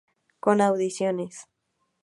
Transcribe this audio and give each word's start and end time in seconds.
Con 0.39 0.61
audiciones. 0.61 1.45